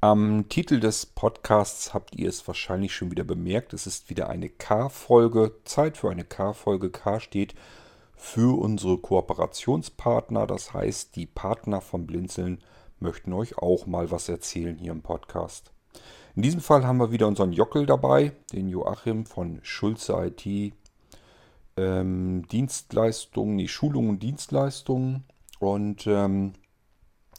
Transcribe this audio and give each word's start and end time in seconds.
Am 0.00 0.48
Titel 0.48 0.78
des 0.78 1.06
Podcasts 1.06 1.92
habt 1.92 2.14
ihr 2.14 2.28
es 2.28 2.46
wahrscheinlich 2.46 2.94
schon 2.94 3.10
wieder 3.10 3.24
bemerkt. 3.24 3.72
Es 3.72 3.88
ist 3.88 4.08
wieder 4.10 4.30
eine 4.30 4.48
K-Folge. 4.48 5.56
Zeit 5.64 5.96
für 5.96 6.08
eine 6.08 6.22
K-Folge. 6.22 6.90
K 6.90 7.18
steht 7.18 7.56
für 8.14 8.56
unsere 8.60 8.98
Kooperationspartner. 8.98 10.46
Das 10.46 10.72
heißt, 10.72 11.16
die 11.16 11.26
Partner 11.26 11.80
von 11.80 12.06
Blinzeln 12.06 12.62
möchten 13.00 13.32
euch 13.32 13.58
auch 13.58 13.86
mal 13.86 14.12
was 14.12 14.28
erzählen 14.28 14.76
hier 14.76 14.92
im 14.92 15.02
Podcast. 15.02 15.72
In 16.36 16.42
diesem 16.42 16.60
Fall 16.60 16.86
haben 16.86 16.98
wir 16.98 17.10
wieder 17.10 17.26
unseren 17.26 17.52
Jockel 17.52 17.84
dabei, 17.84 18.30
den 18.52 18.68
Joachim 18.68 19.26
von 19.26 19.58
Schulze 19.64 20.12
IT. 20.12 20.74
Ähm, 21.76 22.46
Dienstleistungen, 22.46 23.58
die 23.58 23.66
Schulungen 23.66 24.10
und 24.10 24.22
Dienstleistungen. 24.22 25.24
Und 25.58 26.06
ähm, 26.06 26.52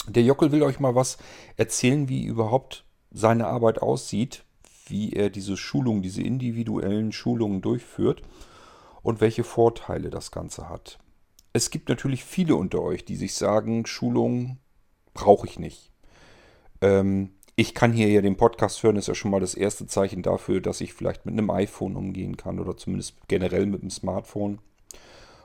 der 0.10 0.24
Jockel 0.24 0.52
will 0.52 0.64
euch 0.64 0.80
mal 0.80 0.96
was 0.96 1.18
erzählen, 1.58 2.10
wie 2.10 2.24
überhaupt 2.24 2.86
seine 3.12 3.48
Arbeit 3.48 3.82
aussieht, 3.82 4.44
wie 4.88 5.14
er 5.14 5.30
diese 5.30 5.58
Schulungen, 5.58 6.02
diese 6.02 6.22
individuellen 6.22 7.12
Schulungen 7.12 7.62
durchführt 7.62 8.22
und 9.02 9.22
welche 9.22 9.44
Vorteile 9.44 10.10
das 10.10 10.32
Ganze 10.32 10.70
hat. 10.70 11.00
Es 11.54 11.70
gibt 11.70 11.90
natürlich 11.90 12.24
viele 12.24 12.56
unter 12.56 12.82
euch, 12.82 13.06
die 13.06 13.16
sich 13.16 13.34
sagen, 13.34 13.86
Schulungen 13.86 14.60
brauche 15.14 15.48
ich 15.48 15.60
nicht. 15.60 15.92
Ähm, 16.82 17.32
ich 17.56 17.74
kann 17.74 17.92
hier 17.92 18.08
ja 18.08 18.22
den 18.22 18.38
Podcast 18.38 18.82
hören, 18.84 18.96
ist 18.96 19.08
ja 19.08 19.16
schon 19.16 19.32
mal 19.32 19.42
das 19.42 19.56
erste 19.56 19.86
Zeichen 19.88 20.22
dafür, 20.22 20.62
dass 20.62 20.80
ich 20.82 20.94
vielleicht 20.94 21.26
mit 21.26 21.34
einem 21.34 21.50
iPhone 21.50 21.96
umgehen 21.96 22.38
kann 22.38 22.60
oder 22.60 22.78
zumindest 22.78 23.16
generell 23.28 23.66
mit 23.66 23.82
einem 23.82 23.90
Smartphone. 23.90 24.60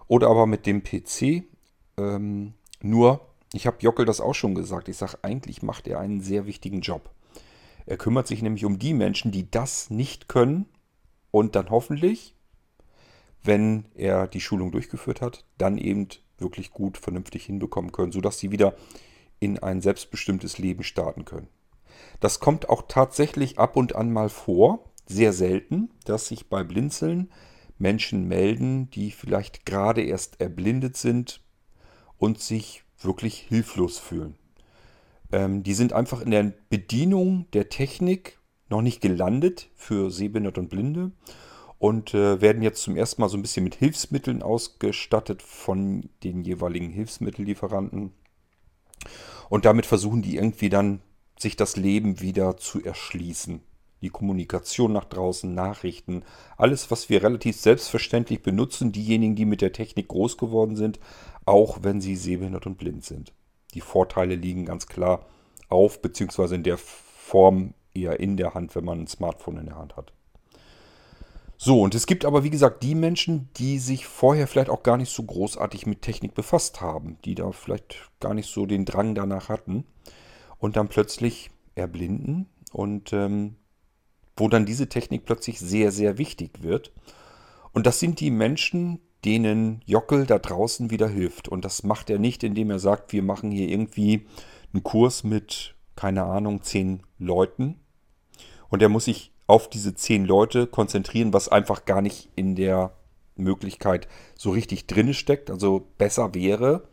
Oder 0.06 0.28
aber 0.28 0.46
mit 0.46 0.66
dem 0.66 0.82
PC. 0.82 1.44
Ähm, 1.96 2.54
nur 2.82 3.20
ich 3.54 3.66
habe 3.66 3.76
Jockel 3.80 4.04
das 4.04 4.20
auch 4.20 4.34
schon 4.34 4.54
gesagt. 4.54 4.88
Ich 4.88 4.96
sage, 4.96 5.18
eigentlich 5.22 5.62
macht 5.62 5.86
er 5.86 6.00
einen 6.00 6.20
sehr 6.20 6.44
wichtigen 6.44 6.80
Job. 6.80 7.10
Er 7.86 7.96
kümmert 7.96 8.26
sich 8.26 8.42
nämlich 8.42 8.64
um 8.64 8.78
die 8.78 8.94
Menschen, 8.94 9.30
die 9.30 9.50
das 9.50 9.90
nicht 9.90 10.28
können 10.28 10.66
und 11.30 11.54
dann 11.54 11.70
hoffentlich, 11.70 12.34
wenn 13.42 13.84
er 13.94 14.26
die 14.26 14.40
Schulung 14.40 14.72
durchgeführt 14.72 15.20
hat, 15.20 15.44
dann 15.56 15.78
eben 15.78 16.08
wirklich 16.38 16.72
gut, 16.72 16.98
vernünftig 16.98 17.44
hinbekommen 17.46 17.92
können, 17.92 18.10
sodass 18.10 18.38
sie 18.38 18.50
wieder 18.50 18.74
in 19.38 19.58
ein 19.58 19.80
selbstbestimmtes 19.80 20.58
Leben 20.58 20.82
starten 20.82 21.24
können. 21.24 21.48
Das 22.20 22.40
kommt 22.40 22.68
auch 22.68 22.82
tatsächlich 22.88 23.58
ab 23.58 23.76
und 23.76 23.94
an 23.94 24.12
mal 24.12 24.30
vor, 24.30 24.90
sehr 25.06 25.32
selten, 25.32 25.90
dass 26.06 26.28
sich 26.28 26.48
bei 26.48 26.64
Blinzeln 26.64 27.30
Menschen 27.78 28.26
melden, 28.26 28.90
die 28.90 29.10
vielleicht 29.10 29.66
gerade 29.66 30.02
erst 30.02 30.40
erblindet 30.40 30.96
sind 30.96 31.40
und 32.18 32.40
sich 32.40 32.83
wirklich 33.04 33.38
hilflos 33.38 33.98
fühlen. 33.98 34.34
Ähm, 35.32 35.62
die 35.62 35.74
sind 35.74 35.92
einfach 35.92 36.20
in 36.20 36.30
der 36.30 36.52
Bedienung 36.70 37.46
der 37.52 37.68
Technik 37.68 38.38
noch 38.68 38.82
nicht 38.82 39.00
gelandet 39.00 39.68
für 39.74 40.10
Sehbehinderte 40.10 40.60
und 40.60 40.70
Blinde 40.70 41.12
und 41.78 42.14
äh, 42.14 42.40
werden 42.40 42.62
jetzt 42.62 42.82
zum 42.82 42.96
ersten 42.96 43.20
Mal 43.20 43.28
so 43.28 43.36
ein 43.36 43.42
bisschen 43.42 43.64
mit 43.64 43.74
Hilfsmitteln 43.74 44.42
ausgestattet 44.42 45.42
von 45.42 46.08
den 46.22 46.42
jeweiligen 46.42 46.90
Hilfsmittellieferanten. 46.90 48.12
Und 49.50 49.64
damit 49.64 49.86
versuchen 49.86 50.22
die 50.22 50.36
irgendwie 50.36 50.70
dann, 50.70 51.00
sich 51.38 51.56
das 51.56 51.76
Leben 51.76 52.20
wieder 52.20 52.56
zu 52.56 52.82
erschließen. 52.82 53.60
Die 54.04 54.10
Kommunikation 54.10 54.92
nach 54.92 55.06
draußen, 55.06 55.54
Nachrichten, 55.54 56.24
alles, 56.58 56.90
was 56.90 57.08
wir 57.08 57.22
relativ 57.22 57.56
selbstverständlich 57.56 58.42
benutzen, 58.42 58.92
diejenigen, 58.92 59.34
die 59.34 59.46
mit 59.46 59.62
der 59.62 59.72
Technik 59.72 60.08
groß 60.08 60.36
geworden 60.36 60.76
sind, 60.76 61.00
auch 61.46 61.78
wenn 61.80 62.02
sie 62.02 62.14
sehbehindert 62.14 62.66
und 62.66 62.76
blind 62.76 63.02
sind. 63.02 63.32
Die 63.72 63.80
Vorteile 63.80 64.34
liegen 64.34 64.66
ganz 64.66 64.86
klar 64.86 65.24
auf, 65.70 66.02
beziehungsweise 66.02 66.54
in 66.54 66.64
der 66.64 66.76
Form 66.76 67.72
eher 67.94 68.20
in 68.20 68.36
der 68.36 68.52
Hand, 68.52 68.74
wenn 68.74 68.84
man 68.84 69.00
ein 69.00 69.06
Smartphone 69.06 69.56
in 69.56 69.66
der 69.66 69.78
Hand 69.78 69.96
hat. 69.96 70.12
So, 71.56 71.80
und 71.80 71.94
es 71.94 72.06
gibt 72.06 72.26
aber, 72.26 72.44
wie 72.44 72.50
gesagt, 72.50 72.82
die 72.82 72.94
Menschen, 72.94 73.48
die 73.56 73.78
sich 73.78 74.06
vorher 74.06 74.46
vielleicht 74.46 74.68
auch 74.68 74.82
gar 74.82 74.98
nicht 74.98 75.10
so 75.10 75.22
großartig 75.22 75.86
mit 75.86 76.02
Technik 76.02 76.34
befasst 76.34 76.82
haben, 76.82 77.16
die 77.24 77.34
da 77.34 77.52
vielleicht 77.52 78.10
gar 78.20 78.34
nicht 78.34 78.50
so 78.50 78.66
den 78.66 78.84
Drang 78.84 79.14
danach 79.14 79.48
hatten 79.48 79.84
und 80.58 80.76
dann 80.76 80.88
plötzlich 80.88 81.50
erblinden 81.74 82.50
und 82.72 83.14
ähm, 83.14 83.56
wo 84.36 84.48
dann 84.48 84.66
diese 84.66 84.88
Technik 84.88 85.24
plötzlich 85.24 85.60
sehr, 85.60 85.92
sehr 85.92 86.18
wichtig 86.18 86.62
wird. 86.62 86.92
Und 87.72 87.86
das 87.86 88.00
sind 88.00 88.20
die 88.20 88.30
Menschen, 88.30 89.00
denen 89.24 89.82
Jockel 89.86 90.26
da 90.26 90.38
draußen 90.38 90.90
wieder 90.90 91.08
hilft. 91.08 91.48
Und 91.48 91.64
das 91.64 91.82
macht 91.82 92.10
er 92.10 92.18
nicht, 92.18 92.42
indem 92.42 92.70
er 92.70 92.78
sagt, 92.78 93.12
wir 93.12 93.22
machen 93.22 93.50
hier 93.50 93.68
irgendwie 93.68 94.26
einen 94.72 94.82
Kurs 94.82 95.24
mit, 95.24 95.74
keine 95.96 96.24
Ahnung, 96.24 96.62
zehn 96.62 97.02
Leuten. 97.18 97.80
Und 98.68 98.82
er 98.82 98.88
muss 98.88 99.06
sich 99.06 99.32
auf 99.46 99.68
diese 99.68 99.94
zehn 99.94 100.24
Leute 100.24 100.66
konzentrieren, 100.66 101.32
was 101.32 101.48
einfach 101.48 101.84
gar 101.84 102.02
nicht 102.02 102.30
in 102.34 102.54
der 102.54 102.92
Möglichkeit 103.36 104.08
so 104.36 104.50
richtig 104.50 104.86
drin 104.86 105.14
steckt. 105.14 105.50
Also 105.50 105.88
besser 105.98 106.34
wäre, 106.34 106.88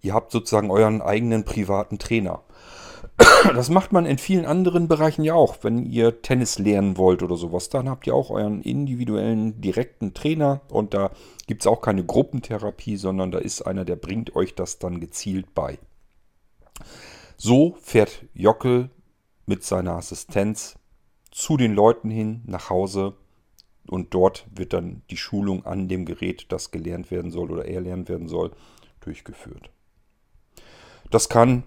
ihr 0.00 0.14
habt 0.14 0.32
sozusagen 0.32 0.70
euren 0.70 1.02
eigenen 1.02 1.44
privaten 1.44 1.98
Trainer. 1.98 2.42
Das 3.54 3.68
macht 3.68 3.92
man 3.92 4.06
in 4.06 4.18
vielen 4.18 4.46
anderen 4.46 4.88
Bereichen 4.88 5.22
ja 5.22 5.34
auch. 5.34 5.58
Wenn 5.62 5.84
ihr 5.84 6.22
Tennis 6.22 6.58
lernen 6.58 6.96
wollt 6.96 7.22
oder 7.22 7.36
sowas, 7.36 7.68
dann 7.68 7.88
habt 7.88 8.06
ihr 8.06 8.14
auch 8.14 8.30
euren 8.30 8.62
individuellen, 8.62 9.60
direkten 9.60 10.14
Trainer 10.14 10.62
und 10.68 10.94
da 10.94 11.10
gibt 11.46 11.62
es 11.62 11.66
auch 11.66 11.80
keine 11.80 12.04
Gruppentherapie, 12.04 12.96
sondern 12.96 13.30
da 13.30 13.38
ist 13.38 13.62
einer, 13.62 13.84
der 13.84 13.96
bringt 13.96 14.34
euch 14.34 14.54
das 14.54 14.78
dann 14.78 15.00
gezielt 15.00 15.54
bei. 15.54 15.78
So 17.36 17.76
fährt 17.80 18.24
Jockel 18.34 18.90
mit 19.46 19.64
seiner 19.64 19.92
Assistenz 19.96 20.76
zu 21.30 21.56
den 21.56 21.74
Leuten 21.74 22.10
hin 22.10 22.42
nach 22.46 22.70
Hause 22.70 23.14
und 23.86 24.14
dort 24.14 24.46
wird 24.54 24.72
dann 24.72 25.02
die 25.10 25.16
Schulung 25.16 25.66
an 25.66 25.88
dem 25.88 26.06
Gerät, 26.06 26.46
das 26.48 26.70
gelernt 26.70 27.10
werden 27.10 27.30
soll 27.30 27.50
oder 27.50 27.66
erlernt 27.66 28.08
werden 28.08 28.28
soll, 28.28 28.52
durchgeführt. 29.00 29.70
Das 31.10 31.28
kann 31.28 31.64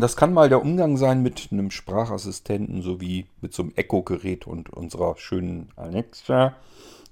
das 0.00 0.16
kann 0.16 0.32
mal 0.32 0.48
der 0.48 0.62
Umgang 0.62 0.96
sein 0.96 1.22
mit 1.22 1.48
einem 1.50 1.70
Sprachassistenten 1.70 2.82
sowie 2.82 3.26
mit 3.40 3.54
so 3.54 3.62
einem 3.62 3.72
Echo-Gerät 3.76 4.46
und 4.46 4.70
unserer 4.70 5.16
schönen 5.16 5.68
Alexa, 5.76 6.54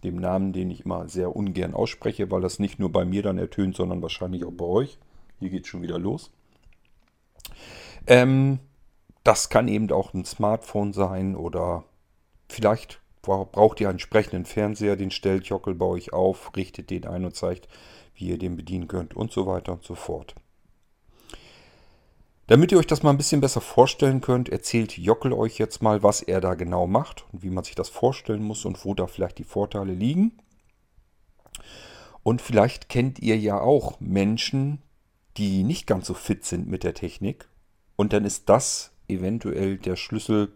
dem 0.03 0.17
Namen, 0.17 0.53
den 0.53 0.71
ich 0.71 0.85
immer 0.85 1.09
sehr 1.09 1.35
ungern 1.35 1.75
ausspreche, 1.75 2.31
weil 2.31 2.41
das 2.41 2.59
nicht 2.59 2.79
nur 2.79 2.91
bei 2.91 3.05
mir 3.05 3.23
dann 3.23 3.39
ertönt, 3.39 3.77
sondern 3.77 4.03
wahrscheinlich 4.03 4.45
auch 4.45 4.53
bei 4.53 4.65
euch. 4.65 4.99
Hier 5.41 5.51
geht 5.51 5.67
schon 5.67 5.83
wieder 5.83 5.99
los. 5.99 6.31
Ähm, 8.07 8.59
das 9.23 9.49
kann 9.49 9.69
eben 9.69 9.91
auch 9.91 10.13
ein 10.13 10.25
Smartphone 10.25 10.93
sein 10.93 11.35
oder 11.35 11.85
vielleicht 12.49 13.01
braucht 13.23 13.81
ihr 13.81 13.89
einen 13.89 13.95
entsprechenden 13.95 14.45
Fernseher, 14.45 14.97
den 14.97 15.11
stellt 15.11 15.47
Jockel 15.47 15.75
bei 15.75 15.87
euch 15.87 16.13
auf, 16.13 16.55
richtet 16.57 16.91
den 16.91 17.07
ein 17.07 17.25
und 17.25 17.35
zeigt, 17.35 17.69
wie 18.15 18.29
ihr 18.29 18.39
den 18.39 18.57
bedienen 18.57 18.87
könnt 18.87 19.15
und 19.15 19.33
so 19.33 19.47
weiter 19.47 19.73
und 19.73 19.83
so 19.83 19.95
fort. 19.95 20.35
Damit 22.47 22.73
ihr 22.73 22.79
euch 22.79 22.87
das 22.87 23.03
mal 23.03 23.11
ein 23.11 23.17
bisschen 23.17 23.41
besser 23.41 23.63
vorstellen 23.63 24.21
könnt, 24.21 24.51
erzählt 24.51 24.99
Jockel 24.99 25.33
euch 25.33 25.59
jetzt 25.59 25.83
mal, 25.83 26.03
was 26.03 26.21
er 26.21 26.43
da 26.43 26.55
genau 26.55 26.87
macht 26.87 27.25
und 27.33 27.43
wie 27.43 27.49
man 27.49 27.65
sich 27.65 27.75
das 27.75 27.89
vorstellen 27.89 28.43
muss 28.43 28.67
und 28.67 28.85
wo 28.85 28.93
da 28.93 29.07
vielleicht 29.07 29.39
die 29.39 29.45
Vorteile 29.45 29.95
liegen. 29.95 30.33
Und 32.23 32.43
vielleicht 32.43 32.91
kennt 32.91 33.19
ihr 33.19 33.39
ja 33.39 33.61
auch 33.61 33.99
Menschen, 33.99 34.83
die 35.39 35.63
nicht 35.63 35.87
ganz 35.87 36.07
so 36.07 36.15
fit 36.15 36.45
sind 36.45 36.69
mit 36.69 36.85
der 36.85 36.93
Technik. 36.93 37.49
Und 37.97 38.13
dann 38.13 38.27
ist 38.27 38.49
das 38.51 38.93
eventuell 39.09 39.79
der 39.79 39.97
Schlüssel 39.97 40.53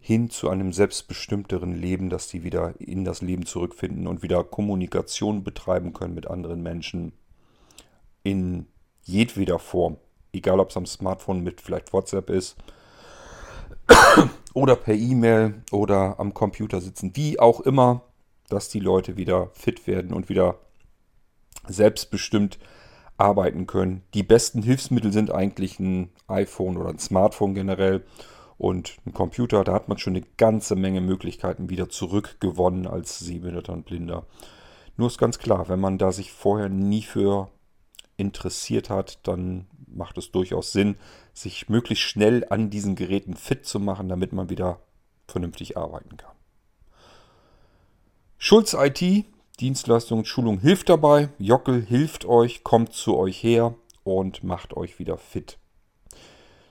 hin 0.00 0.30
zu 0.30 0.48
einem 0.48 0.72
selbstbestimmteren 0.72 1.74
Leben, 1.74 2.10
dass 2.10 2.28
die 2.28 2.42
wieder 2.42 2.80
in 2.80 3.04
das 3.04 3.22
Leben 3.22 3.46
zurückfinden 3.46 4.06
und 4.06 4.22
wieder 4.22 4.42
Kommunikation 4.44 5.44
betreiben 5.44 5.92
können 5.92 6.14
mit 6.14 6.26
anderen 6.26 6.62
Menschen 6.62 7.12
in 8.22 8.66
jedweder 9.02 9.58
Form. 9.58 9.98
Egal, 10.32 10.60
ob 10.60 10.70
es 10.70 10.76
am 10.76 10.86
Smartphone 10.86 11.42
mit 11.42 11.60
vielleicht 11.60 11.92
WhatsApp 11.92 12.30
ist 12.30 12.56
oder 14.54 14.76
per 14.76 14.94
E-Mail 14.94 15.62
oder 15.70 16.18
am 16.18 16.34
Computer 16.34 16.80
sitzen. 16.80 17.14
Wie 17.14 17.38
auch 17.38 17.60
immer, 17.60 18.02
dass 18.48 18.68
die 18.68 18.80
Leute 18.80 19.16
wieder 19.16 19.50
fit 19.52 19.86
werden 19.86 20.12
und 20.12 20.28
wieder 20.28 20.58
selbstbestimmt 21.66 22.58
arbeiten 23.18 23.66
können. 23.66 24.02
Die 24.14 24.22
besten 24.22 24.62
Hilfsmittel 24.62 25.12
sind 25.12 25.30
eigentlich 25.30 25.80
ein 25.80 26.10
iPhone 26.28 26.76
oder 26.76 26.90
ein 26.90 26.98
Smartphone 26.98 27.54
generell 27.54 28.04
und 28.58 28.96
ein 29.06 29.12
Computer. 29.12 29.64
Da 29.64 29.72
hat 29.72 29.88
man 29.88 29.98
schon 29.98 30.16
eine 30.16 30.26
ganze 30.36 30.76
Menge 30.76 31.00
Möglichkeiten 31.00 31.70
wieder 31.70 31.88
zurückgewonnen 31.88 32.86
als 32.86 33.18
Sehbehinderter 33.18 33.72
und 33.72 33.86
Blinder. 33.86 34.26
Nur 34.96 35.08
ist 35.08 35.18
ganz 35.18 35.38
klar, 35.38 35.68
wenn 35.68 35.80
man 35.80 35.98
da 35.98 36.12
sich 36.12 36.32
vorher 36.32 36.68
nie 36.68 37.02
für 37.02 37.50
interessiert 38.16 38.88
hat, 38.88 39.18
dann 39.26 39.66
macht 39.96 40.18
es 40.18 40.30
durchaus 40.30 40.72
Sinn, 40.72 40.96
sich 41.32 41.68
möglichst 41.68 42.04
schnell 42.04 42.46
an 42.50 42.70
diesen 42.70 42.94
Geräten 42.94 43.34
fit 43.34 43.66
zu 43.66 43.80
machen, 43.80 44.08
damit 44.08 44.32
man 44.32 44.50
wieder 44.50 44.80
vernünftig 45.26 45.76
arbeiten 45.76 46.16
kann. 46.16 46.34
Schulz 48.38 48.74
IT, 48.74 49.24
Dienstleistung 49.60 50.18
und 50.18 50.28
Schulung 50.28 50.60
hilft 50.60 50.88
dabei. 50.88 51.30
Jockel 51.38 51.82
hilft 51.82 52.26
euch, 52.26 52.62
kommt 52.62 52.92
zu 52.92 53.16
euch 53.16 53.42
her 53.42 53.74
und 54.04 54.44
macht 54.44 54.76
euch 54.76 54.98
wieder 54.98 55.16
fit. 55.16 55.58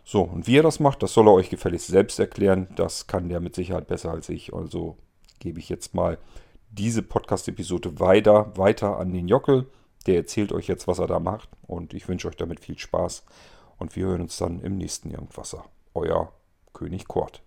So, 0.04 0.22
und 0.22 0.46
wie 0.46 0.58
er 0.58 0.64
das 0.64 0.80
macht, 0.80 1.02
das 1.02 1.14
soll 1.14 1.28
er 1.28 1.34
euch 1.34 1.50
gefälligst 1.50 1.88
selbst 1.88 2.20
erklären. 2.20 2.68
Das 2.76 3.08
kann 3.08 3.28
der 3.28 3.40
mit 3.40 3.56
Sicherheit 3.56 3.88
besser 3.88 4.12
als 4.12 4.30
ich. 4.30 4.54
Also 4.54 4.98
gebe 5.40 5.60
ich 5.60 5.68
jetzt 5.68 5.96
mal 5.96 6.20
diese 6.72 7.02
Podcast-Episode 7.02 8.00
weiter, 8.00 8.56
weiter 8.56 9.00
an 9.00 9.12
den 9.12 9.28
Jockel. 9.28 9.66
Der 10.06 10.18
erzählt 10.18 10.52
euch 10.52 10.68
jetzt, 10.68 10.88
was 10.88 11.00
er 11.00 11.08
da 11.08 11.20
macht. 11.20 11.50
Und 11.64 11.94
ich 11.94 12.08
wünsche 12.08 12.28
euch 12.28 12.38
damit 12.38 12.60
viel 12.60 12.78
Spaß. 12.78 13.24
Und 13.78 13.96
wir 13.96 14.06
hören 14.06 14.22
uns 14.22 14.38
dann 14.38 14.62
im 14.62 14.78
nächsten 14.78 15.12
Irgendwasser. 15.12 15.66
Euer 15.94 16.32
König 16.74 17.08
Kurt. 17.08 17.42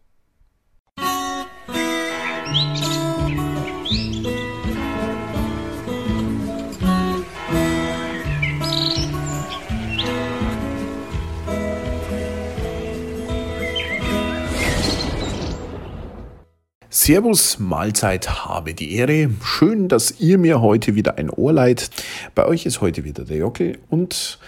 Servus, 16.90 17.58
Mahlzeit, 17.58 18.46
habe 18.46 18.72
die 18.72 18.94
Ehre. 18.94 19.28
Schön, 19.42 19.88
dass 19.88 20.20
ihr 20.20 20.38
mir 20.38 20.62
heute 20.62 20.94
wieder 20.94 21.18
ein 21.18 21.28
Ohr 21.28 21.52
leiht. 21.52 21.90
Bei 22.34 22.46
euch 22.46 22.64
ist 22.64 22.80
heute 22.80 23.04
wieder 23.04 23.26
der 23.26 23.36
Jockel 23.36 23.78
und 23.90 24.38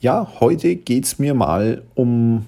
ja, 0.00 0.32
heute 0.40 0.76
geht 0.76 1.04
es 1.04 1.18
mir 1.18 1.34
mal 1.34 1.82
um 1.94 2.46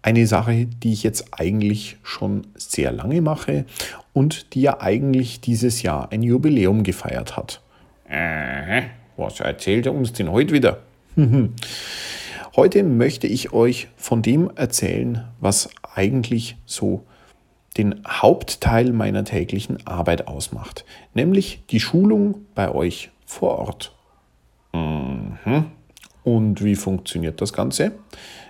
eine 0.00 0.26
Sache, 0.26 0.64
die 0.64 0.94
ich 0.94 1.02
jetzt 1.02 1.26
eigentlich 1.32 1.98
schon 2.02 2.46
sehr 2.54 2.90
lange 2.90 3.20
mache 3.20 3.66
und 4.14 4.54
die 4.54 4.62
ja 4.62 4.80
eigentlich 4.80 5.42
dieses 5.42 5.82
Jahr 5.82 6.10
ein 6.10 6.22
Jubiläum 6.22 6.82
gefeiert 6.82 7.36
hat. 7.36 7.60
Äh, 8.08 8.84
was 9.18 9.40
erzählt 9.40 9.84
er 9.84 9.94
uns 9.94 10.14
denn 10.14 10.32
heute 10.32 10.54
wieder? 10.54 10.78
heute 12.56 12.82
möchte 12.82 13.26
ich 13.26 13.52
euch 13.52 13.88
von 13.98 14.22
dem 14.22 14.50
erzählen, 14.54 15.24
was 15.38 15.68
eigentlich 15.82 16.56
so 16.64 17.04
den 17.76 18.02
Hauptteil 18.06 18.92
meiner 18.92 19.24
täglichen 19.24 19.86
Arbeit 19.86 20.28
ausmacht, 20.28 20.84
nämlich 21.14 21.62
die 21.70 21.80
Schulung 21.80 22.46
bei 22.54 22.74
euch 22.74 23.10
vor 23.26 23.58
Ort. 23.58 23.92
Mhm. 24.72 25.66
Und 26.24 26.64
wie 26.64 26.74
funktioniert 26.74 27.40
das 27.40 27.52
Ganze? 27.52 27.92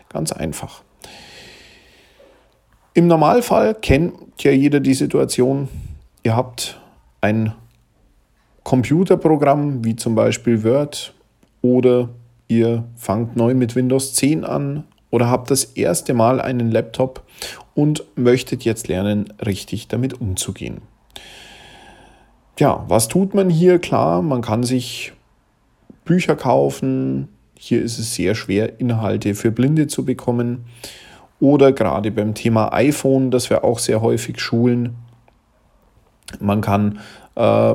Ganz 0.09 0.33
einfach. 0.33 0.83
Im 2.95 3.09
Normalfall 3.09 3.75
kennt 3.75 4.43
ja 4.43 4.51
jeder 4.51 4.81
die 4.81 4.95
Situation, 4.95 5.69
ihr 6.23 6.35
habt 6.35 6.81
ein 7.21 7.53
Computerprogramm 8.63 9.85
wie 9.85 9.97
zum 9.97 10.15
Beispiel 10.15 10.65
Word 10.65 11.15
oder 11.61 12.09
ihr 12.49 12.85
fangt 12.97 13.37
neu 13.37 13.55
mit 13.55 13.77
Windows 13.77 14.15
10 14.15 14.45
an 14.45 14.85
oder 15.11 15.29
habt 15.29 15.51
das 15.51 15.65
erste 15.65 16.15
Mal 16.15 16.41
einen 16.41 16.71
Laptop 16.71 17.23
und 17.77 18.05
möchtet 18.17 18.65
jetzt 18.65 18.89
lernen, 18.89 19.33
richtig 19.45 19.87
damit 19.87 20.21
umzugehen. 20.21 20.81
Ja, 22.59 22.85
was 22.89 23.07
tut 23.07 23.35
man 23.35 23.51
hier? 23.51 23.79
Klar, 23.79 24.23
man 24.23 24.41
kann 24.41 24.65
sich 24.65 25.13
Bücher 26.07 26.37
kaufen. 26.37 27.29
Hier 27.55 27.83
ist 27.83 27.99
es 27.99 28.15
sehr 28.15 28.35
schwer, 28.35 28.81
Inhalte 28.81 29.35
für 29.35 29.51
Blinde 29.51 29.87
zu 29.89 30.07
bekommen. 30.07 30.65
Oder 31.39 31.73
gerade 31.73 32.11
beim 32.11 32.35
Thema 32.35 32.73
iPhone, 32.73 33.31
das 33.31 33.51
wir 33.51 33.63
auch 33.63 33.79
sehr 33.79 34.01
häufig 34.01 34.41
schulen. 34.41 34.97
Man 36.41 36.63
kann 36.63 37.01
äh, 37.35 37.75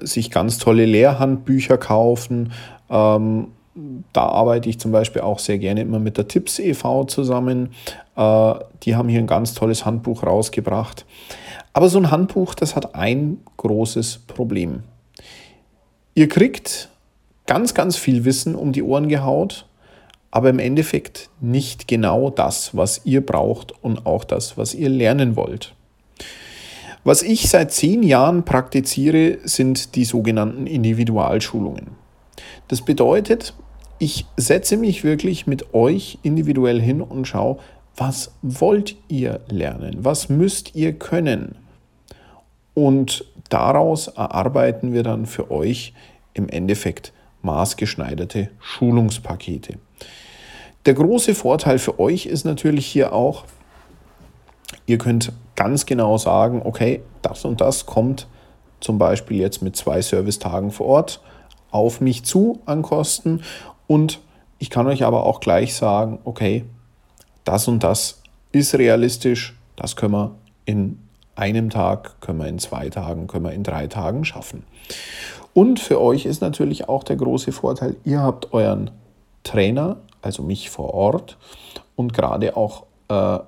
sich 0.00 0.32
ganz 0.32 0.58
tolle 0.58 0.84
Lehrhandbücher 0.84 1.78
kaufen. 1.78 2.52
Ähm, 2.90 3.48
da 4.12 4.22
arbeite 4.22 4.68
ich 4.68 4.78
zum 4.78 4.92
Beispiel 4.92 5.22
auch 5.22 5.38
sehr 5.38 5.58
gerne 5.58 5.80
immer 5.80 5.98
mit 5.98 6.18
der 6.18 6.28
Tipps 6.28 6.58
e.V. 6.58 7.04
zusammen. 7.04 7.70
Äh, 8.16 8.54
die 8.82 8.96
haben 8.96 9.08
hier 9.08 9.20
ein 9.20 9.26
ganz 9.26 9.54
tolles 9.54 9.86
Handbuch 9.86 10.22
rausgebracht. 10.24 11.06
Aber 11.72 11.88
so 11.88 11.98
ein 11.98 12.10
Handbuch, 12.10 12.54
das 12.54 12.76
hat 12.76 12.94
ein 12.94 13.38
großes 13.56 14.18
Problem. 14.26 14.82
Ihr 16.14 16.28
kriegt 16.28 16.90
ganz, 17.46 17.72
ganz 17.72 17.96
viel 17.96 18.24
Wissen 18.24 18.54
um 18.54 18.72
die 18.72 18.82
Ohren 18.82 19.08
gehaut, 19.08 19.66
aber 20.30 20.50
im 20.50 20.58
Endeffekt 20.58 21.30
nicht 21.40 21.88
genau 21.88 22.28
das, 22.28 22.76
was 22.76 23.02
ihr 23.04 23.24
braucht 23.24 23.72
und 23.82 24.04
auch 24.04 24.24
das, 24.24 24.58
was 24.58 24.74
ihr 24.74 24.90
lernen 24.90 25.36
wollt. 25.36 25.74
Was 27.04 27.22
ich 27.22 27.48
seit 27.48 27.72
zehn 27.72 28.02
Jahren 28.02 28.44
praktiziere, 28.44 29.38
sind 29.44 29.96
die 29.96 30.04
sogenannten 30.04 30.66
Individualschulungen. 30.66 31.88
Das 32.68 32.82
bedeutet, 32.82 33.54
ich 33.98 34.26
setze 34.36 34.76
mich 34.76 35.04
wirklich 35.04 35.46
mit 35.46 35.74
euch 35.74 36.18
individuell 36.22 36.80
hin 36.80 37.00
und 37.00 37.26
schaue, 37.26 37.58
was 37.96 38.32
wollt 38.42 38.96
ihr 39.08 39.40
lernen? 39.48 40.04
Was 40.04 40.28
müsst 40.28 40.74
ihr 40.74 40.92
können? 40.94 41.56
Und 42.74 43.24
daraus 43.48 44.08
erarbeiten 44.08 44.92
wir 44.92 45.02
dann 45.02 45.26
für 45.26 45.50
euch 45.50 45.92
im 46.34 46.48
Endeffekt 46.48 47.12
maßgeschneiderte 47.42 48.50
Schulungspakete. 48.60 49.78
Der 50.86 50.94
große 50.94 51.34
Vorteil 51.34 51.78
für 51.78 52.00
euch 52.00 52.26
ist 52.26 52.44
natürlich 52.44 52.86
hier 52.86 53.12
auch, 53.12 53.44
ihr 54.86 54.98
könnt 54.98 55.32
ganz 55.54 55.86
genau 55.86 56.18
sagen, 56.18 56.62
okay, 56.64 57.02
das 57.20 57.44
und 57.44 57.60
das 57.60 57.86
kommt 57.86 58.26
zum 58.80 58.98
Beispiel 58.98 59.38
jetzt 59.38 59.62
mit 59.62 59.76
zwei 59.76 60.02
Servicetagen 60.02 60.70
vor 60.70 60.86
Ort 60.86 61.20
auf 61.70 62.00
mich 62.00 62.24
zu 62.24 62.60
an 62.66 62.82
Kosten 62.82 63.42
und 63.86 64.20
ich 64.58 64.70
kann 64.70 64.86
euch 64.86 65.04
aber 65.04 65.24
auch 65.26 65.40
gleich 65.40 65.74
sagen, 65.74 66.20
okay, 66.24 66.64
das 67.44 67.66
und 67.68 67.82
das 67.82 68.22
ist 68.52 68.74
realistisch, 68.74 69.56
das 69.76 69.96
können 69.96 70.12
wir 70.12 70.34
in 70.64 70.98
einem 71.34 71.70
Tag, 71.70 72.20
können 72.20 72.38
wir 72.38 72.46
in 72.46 72.58
zwei 72.58 72.88
Tagen, 72.88 73.26
können 73.26 73.44
wir 73.44 73.52
in 73.52 73.64
drei 73.64 73.86
Tagen 73.86 74.24
schaffen. 74.24 74.64
Und 75.54 75.80
für 75.80 76.00
euch 76.00 76.26
ist 76.26 76.40
natürlich 76.40 76.88
auch 76.88 77.04
der 77.04 77.16
große 77.16 77.52
Vorteil, 77.52 77.96
ihr 78.04 78.20
habt 78.20 78.52
euren 78.52 78.90
Trainer, 79.42 79.96
also 80.20 80.42
mich 80.42 80.70
vor 80.70 80.94
Ort 80.94 81.36
und 81.96 82.14
gerade 82.14 82.56
auch 82.56 82.84
äh, 83.08 83.38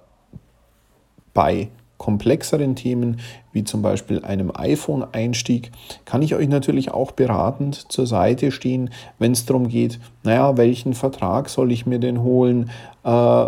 bei 1.32 1.70
komplexeren 1.98 2.76
Themen, 2.76 3.20
wie 3.52 3.64
zum 3.64 3.82
Beispiel 3.82 4.24
einem 4.24 4.50
iPhone-Einstieg, 4.54 5.70
kann 6.04 6.22
ich 6.22 6.34
euch 6.34 6.48
natürlich 6.48 6.90
auch 6.90 7.12
beratend 7.12 7.90
zur 7.92 8.06
Seite 8.06 8.50
stehen, 8.50 8.90
wenn 9.18 9.32
es 9.32 9.46
darum 9.46 9.68
geht, 9.68 10.00
naja, 10.22 10.56
welchen 10.56 10.94
Vertrag 10.94 11.48
soll 11.48 11.72
ich 11.72 11.86
mir 11.86 11.98
denn 11.98 12.22
holen, 12.22 12.70
äh, 13.04 13.46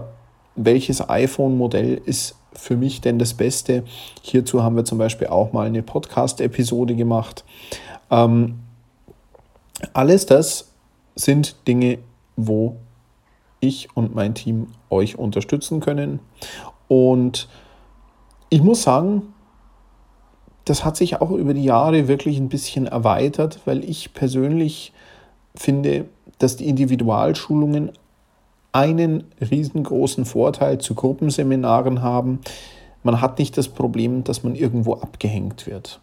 welches 0.55 1.09
iPhone-Modell 1.09 2.01
ist 2.05 2.37
für 2.53 2.77
mich 2.77 3.01
denn 3.01 3.19
das 3.19 3.35
Beste. 3.35 3.85
Hierzu 4.23 4.63
haben 4.63 4.77
wir 4.77 4.85
zum 4.85 4.99
Beispiel 4.99 5.27
auch 5.29 5.53
mal 5.53 5.67
eine 5.67 5.83
Podcast-Episode 5.83 6.95
gemacht. 6.95 7.45
Ähm, 8.11 8.61
alles 9.93 10.27
das 10.27 10.73
sind 11.15 11.57
Dinge, 11.67 11.99
wo 12.37 12.77
ich 13.61 13.95
und 13.97 14.15
mein 14.15 14.35
Team 14.35 14.69
euch 14.91 15.19
unterstützen 15.19 15.81
können. 15.81 16.21
Und 16.89 17.49
ich 18.49 18.63
muss 18.63 18.83
sagen, 18.83 19.35
das 20.65 20.85
hat 20.85 20.97
sich 20.97 21.21
auch 21.21 21.31
über 21.31 21.55
die 21.55 21.65
Jahre 21.65 22.09
wirklich 22.09 22.39
ein 22.39 22.49
bisschen 22.49 22.87
erweitert, 22.87 23.61
weil 23.65 23.85
ich 23.85 24.15
persönlich 24.15 24.93
finde, 25.55 26.07
dass 26.39 26.57
die 26.57 26.69
Individualschulungen 26.69 27.93
einen 28.73 29.25
riesengroßen 29.41 30.25
Vorteil 30.25 30.79
zu 30.79 30.95
Gruppenseminaren 30.95 32.03
haben. 32.03 32.41
Man 33.03 33.21
hat 33.21 33.39
nicht 33.39 33.57
das 33.57 33.69
Problem, 33.69 34.25
dass 34.25 34.43
man 34.43 34.55
irgendwo 34.55 34.95
abgehängt 34.95 35.67
wird. 35.67 36.01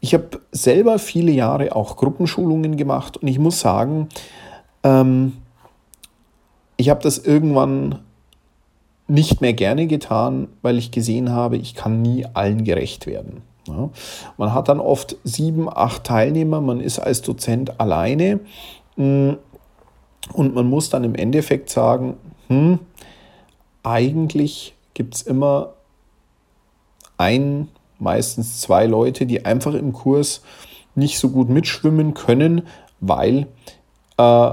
Ich 0.00 0.14
habe 0.14 0.40
selber 0.52 0.98
viele 0.98 1.32
Jahre 1.32 1.74
auch 1.74 1.96
Gruppenschulungen 1.96 2.76
gemacht 2.76 3.16
und 3.16 3.28
ich 3.28 3.38
muss 3.38 3.60
sagen, 3.60 4.08
ähm, 4.84 5.38
ich 6.76 6.90
habe 6.90 7.02
das 7.02 7.18
irgendwann 7.18 7.98
nicht 9.08 9.40
mehr 9.40 9.52
gerne 9.52 9.86
getan, 9.86 10.48
weil 10.62 10.78
ich 10.78 10.90
gesehen 10.90 11.30
habe, 11.30 11.56
ich 11.56 11.74
kann 11.74 12.02
nie 12.02 12.26
allen 12.34 12.64
gerecht 12.64 13.06
werden. 13.06 13.42
Ja. 13.68 13.90
Man 14.36 14.52
hat 14.52 14.68
dann 14.68 14.80
oft 14.80 15.16
sieben, 15.24 15.68
acht 15.68 16.04
Teilnehmer, 16.04 16.60
man 16.60 16.80
ist 16.80 16.98
als 16.98 17.22
Dozent 17.22 17.80
alleine 17.80 18.40
mm, 18.96 19.32
und 20.32 20.54
man 20.54 20.68
muss 20.68 20.90
dann 20.90 21.04
im 21.04 21.14
Endeffekt 21.14 21.70
sagen, 21.70 22.16
hm, 22.48 22.78
eigentlich 23.82 24.74
gibt 24.94 25.14
es 25.14 25.22
immer 25.22 25.74
ein, 27.18 27.68
meistens 27.98 28.60
zwei 28.60 28.86
Leute, 28.86 29.26
die 29.26 29.44
einfach 29.44 29.74
im 29.74 29.92
Kurs 29.92 30.42
nicht 30.94 31.18
so 31.18 31.30
gut 31.30 31.48
mitschwimmen 31.48 32.14
können, 32.14 32.62
weil 33.00 33.46
äh, 34.16 34.50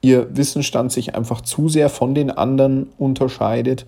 ihr 0.00 0.34
Wissensstand 0.36 0.92
sich 0.92 1.14
einfach 1.14 1.40
zu 1.40 1.68
sehr 1.68 1.88
von 1.88 2.14
den 2.14 2.30
anderen 2.30 2.88
unterscheidet. 2.98 3.86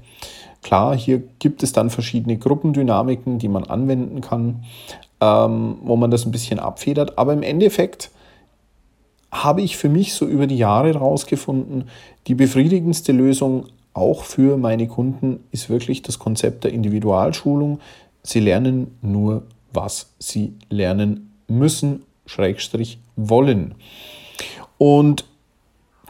Klar, 0.62 0.96
hier 0.96 1.22
gibt 1.38 1.62
es 1.62 1.72
dann 1.72 1.90
verschiedene 1.90 2.36
Gruppendynamiken, 2.36 3.38
die 3.38 3.48
man 3.48 3.64
anwenden 3.64 4.20
kann, 4.20 4.64
ähm, 5.20 5.78
wo 5.82 5.96
man 5.96 6.10
das 6.10 6.24
ein 6.24 6.32
bisschen 6.32 6.58
abfedert. 6.58 7.18
Aber 7.18 7.32
im 7.32 7.42
Endeffekt 7.42 8.10
habe 9.32 9.62
ich 9.62 9.76
für 9.76 9.88
mich 9.88 10.14
so 10.14 10.26
über 10.26 10.46
die 10.46 10.58
Jahre 10.58 10.92
herausgefunden, 10.92 11.88
die 12.26 12.34
befriedigendste 12.34 13.12
Lösung 13.12 13.66
auch 13.94 14.24
für 14.24 14.56
meine 14.56 14.86
Kunden 14.86 15.40
ist 15.50 15.68
wirklich 15.68 16.02
das 16.02 16.18
Konzept 16.18 16.64
der 16.64 16.72
Individualschulung. 16.72 17.80
Sie 18.22 18.40
lernen 18.40 18.98
nur, 19.02 19.42
was 19.72 20.12
sie 20.18 20.54
lernen 20.70 21.32
müssen, 21.48 22.02
Schrägstrich 22.24 22.98
wollen. 23.16 23.74
Und 24.78 25.24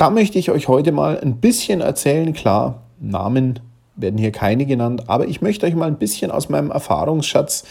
da 0.03 0.11
möchte 0.11 0.37
ich 0.37 0.51
euch 0.51 0.67
heute 0.67 0.91
mal 0.91 1.21
ein 1.21 1.37
bisschen 1.37 1.81
erzählen. 1.81 2.33
Klar, 2.33 2.83
Namen 2.99 3.61
werden 3.95 4.19
hier 4.19 4.33
keine 4.33 4.67
genannt, 4.67 5.09
aber 5.09 5.29
ich 5.29 5.43
möchte 5.43 5.65
euch 5.65 5.77
mal 5.77 5.87
ein 5.87 5.97
bisschen 5.97 6.33
aus 6.33 6.49
meinem 6.49 6.73
Erfahrungsschatz 6.73 7.63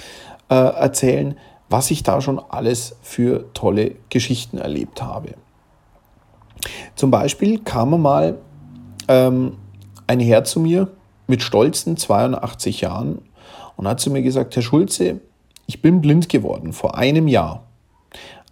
äh, 0.47 0.55
erzählen, 0.55 1.35
was 1.67 1.91
ich 1.91 2.03
da 2.03 2.21
schon 2.21 2.39
alles 2.39 2.95
für 3.01 3.53
tolle 3.53 3.95
Geschichten 4.07 4.59
erlebt 4.59 5.01
habe. 5.01 5.33
Zum 6.95 7.11
Beispiel 7.11 7.59
kam 7.59 8.01
mal 8.01 8.37
ähm, 9.09 9.57
ein 10.07 10.21
Herr 10.21 10.45
zu 10.45 10.61
mir 10.61 10.87
mit 11.27 11.41
stolzen 11.41 11.97
82 11.97 12.79
Jahren 12.79 13.23
und 13.75 13.89
hat 13.89 13.99
zu 13.99 14.09
mir 14.09 14.21
gesagt, 14.21 14.55
Herr 14.55 14.63
Schulze, 14.63 15.19
ich 15.67 15.81
bin 15.81 15.99
blind 15.99 16.29
geworden 16.29 16.71
vor 16.71 16.97
einem 16.97 17.27
Jahr, 17.27 17.65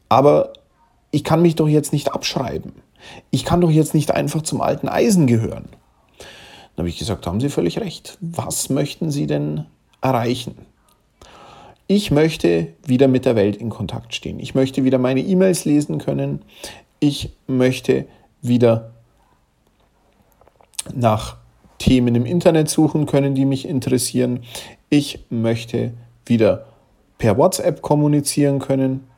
aber 0.09 0.51
ich 1.11 1.23
kann 1.23 1.41
mich 1.41 1.55
doch 1.55 1.69
jetzt 1.69 1.93
nicht 1.93 2.11
abschreiben. 2.11 2.73
Ich 3.31 3.45
kann 3.45 3.61
doch 3.61 3.71
jetzt 3.71 3.93
nicht 3.93 4.11
einfach 4.11 4.41
zum 4.41 4.61
alten 4.61 4.87
Eisen 4.87 5.27
gehören. 5.27 5.69
Dann 6.75 6.83
habe 6.83 6.89
ich 6.89 6.97
gesagt, 6.97 7.27
haben 7.27 7.39
Sie 7.39 7.49
völlig 7.49 7.79
recht. 7.79 8.17
Was 8.21 8.69
möchten 8.69 9.11
Sie 9.11 9.27
denn 9.27 9.65
erreichen? 10.01 10.55
Ich 11.87 12.11
möchte 12.11 12.67
wieder 12.85 13.07
mit 13.07 13.25
der 13.25 13.35
Welt 13.35 13.57
in 13.57 13.69
Kontakt 13.69 14.13
stehen. 14.13 14.39
Ich 14.39 14.55
möchte 14.55 14.83
wieder 14.83 14.97
meine 14.97 15.21
E-Mails 15.21 15.65
lesen 15.65 15.97
können. 15.97 16.43
Ich 16.99 17.31
möchte 17.47 18.05
wieder 18.41 18.91
nach 20.93 21.37
Themen 21.79 22.13
im 22.15 22.25
Internet 22.25 22.69
suchen 22.69 23.05
können, 23.05 23.35
die 23.35 23.45
mich 23.45 23.67
interessieren. 23.67 24.41
Ich 24.89 25.25
möchte 25.29 25.93
wieder 26.25 26.65
per 27.17 27.37
WhatsApp 27.37 27.81
kommunizieren 27.81 28.59
können. 28.59 29.08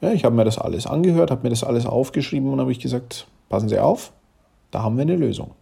Ja, 0.00 0.12
ich 0.12 0.24
habe 0.24 0.36
mir 0.36 0.44
das 0.44 0.58
alles 0.58 0.86
angehört, 0.86 1.30
habe 1.30 1.42
mir 1.42 1.50
das 1.50 1.64
alles 1.64 1.86
aufgeschrieben 1.86 2.52
und 2.52 2.60
habe 2.60 2.70
ich 2.70 2.78
gesagt, 2.78 3.26
passen 3.48 3.68
Sie 3.68 3.78
auf, 3.78 4.12
da 4.70 4.82
haben 4.82 4.96
wir 4.96 5.02
eine 5.02 5.16
Lösung. 5.16 5.52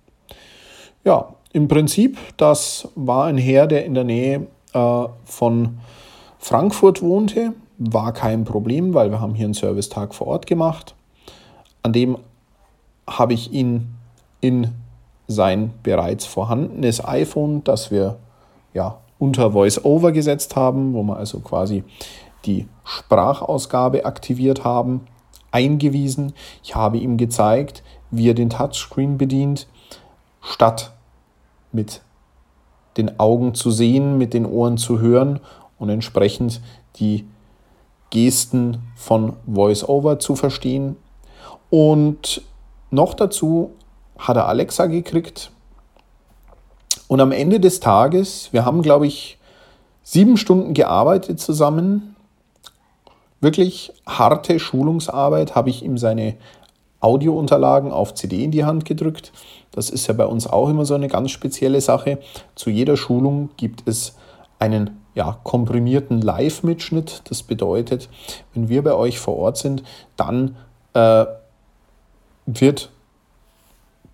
Ja, 1.05 1.35
im 1.53 1.69
Prinzip, 1.69 2.19
das 2.37 2.89
war 2.95 3.27
ein 3.27 3.39
Herr, 3.39 3.67
der 3.67 3.85
in 3.87 3.95
der 3.95 4.05
Nähe 4.05 4.47
äh, 4.75 5.05
von 5.25 5.79
Frankfurt 6.39 7.01
wohnte. 7.01 7.55
War 7.79 8.13
kein 8.13 8.45
Problem, 8.45 8.93
weil 8.95 9.11
wir 9.11 9.21
haben 9.21 9.35
hier 9.35 9.47
einen 9.47 9.55
Servicetag 9.55 10.15
vor 10.15 10.27
Ort 10.27 10.47
gemacht. 10.47 10.95
An 11.83 11.93
dem 11.93 12.19
habe 13.09 13.35
ich 13.35 13.53
ihn 13.53 13.95
in 14.41 14.73
sein 15.29 15.73
bereits 15.83 16.27
vorhandenes 16.27 17.05
iPhone, 17.05 17.65
das 17.65 17.91
wir 17.91 18.17
ja 18.75 18.99
unter 19.19 19.55
VoiceOver 19.55 20.13
gesetzt 20.13 20.57
haben, 20.57 20.95
wo 20.95 21.03
wir 21.03 21.17
also 21.17 21.41
quasi 21.41 21.85
die 22.47 22.69
Sprachausgabe 22.85 24.05
aktiviert 24.05 24.65
haben, 24.65 25.07
eingewiesen. 25.51 26.33
Ich 26.63 26.75
habe 26.75 26.99
ihm 26.99 27.17
gezeigt, 27.17 27.83
wie 28.11 28.31
er 28.31 28.35
den 28.35 28.51
Touchscreen 28.51 29.19
bedient, 29.19 29.67
statt 30.41 30.93
mit 31.73 32.03
den 32.97 33.19
Augen 33.21 33.55
zu 33.55 33.71
sehen, 33.71 34.17
mit 34.19 34.33
den 34.33 34.47
Ohren 34.47 34.79
zu 34.79 35.01
hören 35.01 35.41
und 35.79 35.89
entsprechend 35.89 36.61
die 36.97 37.27
Gesten 38.11 38.79
von 38.95 39.35
VoiceOver 39.45 40.19
zu 40.19 40.37
verstehen. 40.37 40.97
Und 41.69 42.43
noch 42.91 43.15
dazu 43.15 43.73
hat 44.19 44.37
er 44.37 44.49
Alexa 44.49 44.87
gekriegt. 44.87 45.51
Und 47.09 47.21
am 47.21 47.33
Ende 47.33 47.61
des 47.61 47.81
Tages, 47.81 48.53
wir 48.53 48.65
haben, 48.65 48.83
glaube 48.83 49.07
ich, 49.07 49.39
sieben 50.03 50.37
Stunden 50.37 50.73
gearbeitet 50.73 51.41
zusammen, 51.41 52.16
wirklich 53.41 53.93
harte 54.07 54.59
Schulungsarbeit, 54.59 55.55
habe 55.55 55.71
ich 55.71 55.83
ihm 55.83 55.99
seine 55.99 56.37
Audiounterlagen 57.01 57.93
auf 57.93 58.15
CD 58.15 58.45
in 58.45 58.51
die 58.51 58.65
Hand 58.65 58.85
gedrückt. 58.85 59.33
Das 59.71 59.91
ist 59.91 60.07
ja 60.07 60.15
bei 60.15 60.27
uns 60.27 60.47
auch 60.47 60.69
immer 60.69 60.85
so 60.85 60.95
eine 60.95 61.09
ganz 61.09 61.31
spezielle 61.31 61.81
Sache. 61.81 62.19
Zu 62.55 62.71
jeder 62.71 62.97
Schulung 62.97 63.51
gibt 63.57 63.87
es 63.87 64.17
einen 64.59 65.03
ja, 65.15 65.39
komprimierten 65.43 66.21
Live-Mitschnitt. 66.21 67.23
Das 67.29 67.43
bedeutet, 67.43 68.09
wenn 68.55 68.69
wir 68.69 68.83
bei 68.83 68.95
euch 68.95 69.19
vor 69.19 69.37
Ort 69.37 69.59
sind, 69.59 69.83
dann 70.17 70.57
äh, 70.95 71.27
wird 72.47 72.91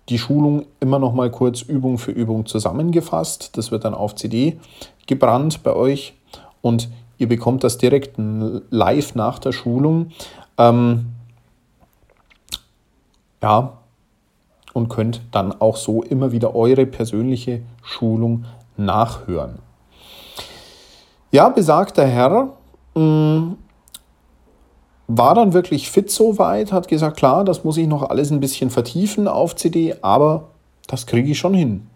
die 0.09 0.17
Schulung 0.17 0.65
immer 0.79 0.99
noch 0.99 1.13
mal 1.13 1.31
kurz 1.31 1.61
Übung 1.61 1.97
für 1.97 2.11
Übung 2.11 2.45
zusammengefasst. 2.45 3.57
Das 3.57 3.71
wird 3.71 3.85
dann 3.85 3.93
auf 3.93 4.15
CD 4.15 4.59
gebrannt 5.07 5.63
bei 5.63 5.73
euch 5.73 6.13
und 6.61 6.89
Ihr 7.17 7.27
bekommt 7.27 7.63
das 7.63 7.77
direkt 7.77 8.15
live 8.17 9.15
nach 9.15 9.39
der 9.39 9.51
Schulung. 9.51 10.11
Ähm, 10.57 11.05
ja, 13.41 13.73
und 14.73 14.89
könnt 14.89 15.21
dann 15.31 15.59
auch 15.61 15.77
so 15.77 16.01
immer 16.01 16.31
wieder 16.31 16.55
eure 16.55 16.85
persönliche 16.85 17.61
Schulung 17.83 18.45
nachhören. 18.75 19.59
Ja, 21.31 21.49
besagter 21.49 22.05
Herr 22.05 22.53
mh, 22.95 23.01
mm, 23.01 23.57
war 25.07 25.35
dann 25.35 25.53
wirklich 25.53 25.89
fit 25.91 26.09
soweit, 26.09 26.71
hat 26.71 26.87
gesagt, 26.87 27.17
klar, 27.17 27.43
das 27.43 27.63
muss 27.63 27.77
ich 27.77 27.87
noch 27.87 28.09
alles 28.09 28.31
ein 28.31 28.39
bisschen 28.39 28.69
vertiefen 28.69 29.27
auf 29.27 29.55
CD, 29.55 29.95
aber 30.01 30.49
das 30.87 31.05
kriege 31.05 31.29
ich 31.31 31.37
schon 31.37 31.53
hin. 31.53 31.87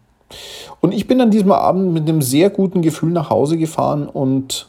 Und 0.82 0.94
ich 0.94 1.08
bin 1.08 1.22
an 1.22 1.32
diesem 1.32 1.52
Abend 1.52 1.94
mit 1.94 2.08
einem 2.08 2.22
sehr 2.22 2.50
guten 2.50 2.82
Gefühl 2.82 3.12
nach 3.12 3.30
Hause 3.30 3.58
gefahren 3.58 4.08
und 4.08 4.68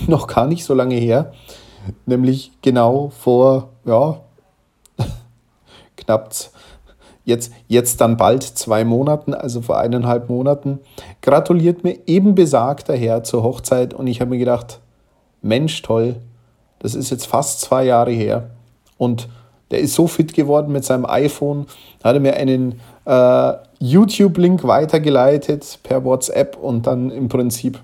noch 0.06 0.26
gar 0.26 0.46
nicht 0.46 0.64
so 0.64 0.74
lange 0.74 0.96
her, 0.96 1.32
nämlich 2.06 2.52
genau 2.62 3.10
vor, 3.10 3.70
ja, 3.84 4.20
knapp 5.96 6.32
jetzt, 7.26 7.52
jetzt 7.68 8.00
dann 8.00 8.16
bald 8.16 8.42
zwei 8.42 8.84
Monaten, 8.84 9.34
also 9.34 9.60
vor 9.60 9.78
eineinhalb 9.78 10.30
Monaten, 10.30 10.78
gratuliert 11.20 11.84
mir 11.84 11.98
eben 12.06 12.34
besagter 12.34 12.96
Herr 12.96 13.24
zur 13.24 13.42
Hochzeit. 13.42 13.92
Und 13.92 14.06
ich 14.06 14.20
habe 14.22 14.30
mir 14.30 14.38
gedacht, 14.38 14.80
Mensch, 15.42 15.82
toll, 15.82 16.16
das 16.78 16.94
ist 16.94 17.10
jetzt 17.10 17.26
fast 17.26 17.60
zwei 17.60 17.84
Jahre 17.84 18.12
her. 18.12 18.50
Und 18.96 19.28
der 19.70 19.80
ist 19.80 19.94
so 19.94 20.06
fit 20.06 20.32
geworden 20.32 20.72
mit 20.72 20.84
seinem 20.84 21.04
iPhone, 21.04 21.66
hat 22.02 22.14
er 22.14 22.20
mir 22.20 22.36
einen 22.36 22.80
äh, 23.04 23.52
YouTube-Link 23.80 24.64
weitergeleitet 24.64 25.80
per 25.82 26.04
WhatsApp 26.04 26.56
und 26.56 26.86
dann 26.86 27.10
im 27.10 27.28
Prinzip 27.28 27.80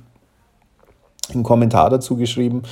einen 1.34 1.44
Kommentar 1.44 1.90
dazu 1.90 2.16
geschrieben. 2.16 2.62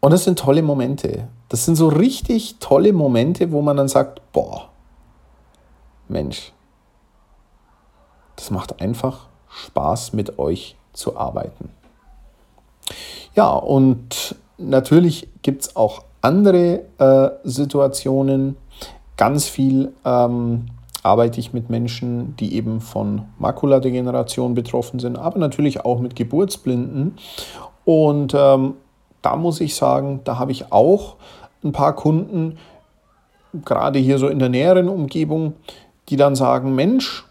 Und 0.00 0.12
das 0.12 0.24
sind 0.24 0.38
tolle 0.38 0.62
Momente. 0.62 1.28
Das 1.48 1.64
sind 1.64 1.76
so 1.76 1.88
richtig 1.88 2.56
tolle 2.60 2.92
Momente, 2.92 3.52
wo 3.52 3.62
man 3.62 3.76
dann 3.76 3.88
sagt, 3.88 4.20
boah, 4.32 4.68
Mensch, 6.08 6.52
das 8.36 8.50
macht 8.50 8.80
einfach 8.80 9.28
Spaß 9.48 10.12
mit 10.12 10.38
euch 10.38 10.76
zu 10.92 11.16
arbeiten. 11.16 11.70
Ja, 13.34 13.50
und 13.50 14.36
natürlich 14.58 15.28
gibt 15.42 15.62
es 15.62 15.76
auch 15.76 16.04
andere 16.20 16.84
äh, 16.98 17.30
Situationen. 17.44 18.56
Ganz 19.16 19.48
viel 19.48 19.92
ähm, 20.04 20.66
arbeite 21.04 21.38
ich 21.38 21.52
mit 21.52 21.68
Menschen, 21.68 22.34
die 22.36 22.54
eben 22.54 22.80
von 22.80 23.26
Makuladegeneration 23.38 24.54
betroffen 24.54 24.98
sind, 24.98 25.16
aber 25.16 25.38
natürlich 25.38 25.84
auch 25.84 26.00
mit 26.00 26.16
Geburtsblinden. 26.16 27.16
Und 27.84 28.34
ähm, 28.34 28.74
da 29.20 29.36
muss 29.36 29.60
ich 29.60 29.76
sagen, 29.76 30.22
da 30.24 30.38
habe 30.38 30.50
ich 30.50 30.72
auch 30.72 31.16
ein 31.62 31.72
paar 31.72 31.94
Kunden, 31.94 32.56
gerade 33.64 33.98
hier 33.98 34.18
so 34.18 34.28
in 34.28 34.38
der 34.38 34.48
näheren 34.48 34.88
Umgebung, 34.88 35.54
die 36.08 36.16
dann 36.16 36.34
sagen, 36.34 36.74
Mensch, 36.74 37.24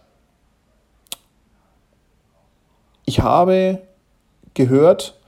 ich 3.06 3.22
habe 3.22 3.82
gehört, 4.54 5.20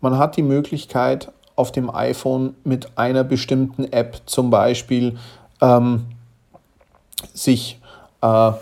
man 0.00 0.18
hat 0.18 0.36
die 0.36 0.42
Möglichkeit, 0.42 1.32
auf 1.54 1.70
dem 1.70 1.88
iPhone 1.94 2.56
mit 2.64 2.98
einer 2.98 3.22
bestimmten 3.22 3.84
App 3.92 4.22
zum 4.26 4.50
Beispiel 4.50 5.18
ähm, 5.60 6.06
sich 7.34 7.78
äh, 8.22 8.52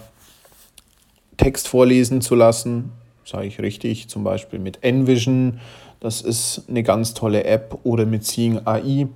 Text 1.37 1.69
vorlesen 1.69 2.21
zu 2.21 2.35
lassen, 2.35 2.93
sage 3.25 3.47
ich 3.47 3.61
richtig, 3.61 4.09
zum 4.09 4.25
Beispiel 4.25 4.59
mit 4.59 4.83
Envision, 4.83 5.61
das 6.01 6.23
ist 6.23 6.65
eine 6.69 6.83
ganz 6.83 7.15
tolle 7.15 7.45
App 7.45 7.79
oder 7.85 8.07
mit 8.07 8.25
Seeing 8.25 8.67
AI. 8.67 9.07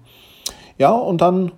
Ja, 0.79 0.93
und 0.93 1.21
dann 1.21 1.53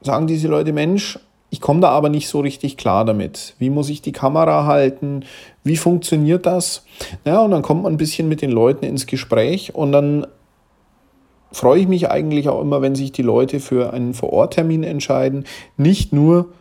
sagen 0.00 0.26
diese 0.26 0.48
Leute, 0.48 0.72
Mensch, 0.72 1.18
ich 1.50 1.60
komme 1.60 1.80
da 1.80 1.88
aber 1.88 2.08
nicht 2.08 2.28
so 2.28 2.40
richtig 2.40 2.76
klar 2.76 3.04
damit. 3.04 3.54
Wie 3.58 3.70
muss 3.70 3.88
ich 3.88 4.02
die 4.02 4.12
Kamera 4.12 4.66
halten? 4.66 5.24
Wie 5.64 5.76
funktioniert 5.76 6.46
das? 6.46 6.84
Ja, 7.24 7.40
und 7.40 7.50
dann 7.50 7.62
kommt 7.62 7.82
man 7.82 7.92
ein 7.92 7.98
bisschen 7.98 8.28
mit 8.28 8.42
den 8.42 8.50
Leuten 8.50 8.84
ins 8.84 9.06
Gespräch 9.06 9.74
und 9.74 9.92
dann 9.92 10.26
freue 11.52 11.80
ich 11.80 11.88
mich 11.88 12.08
eigentlich 12.08 12.48
auch 12.48 12.60
immer, 12.60 12.82
wenn 12.82 12.94
sich 12.94 13.10
die 13.10 13.22
Leute 13.22 13.58
für 13.58 13.92
einen 13.92 14.14
Vororttermin 14.14 14.84
entscheiden. 14.84 15.44
Nicht 15.76 16.12
nur, 16.12 16.52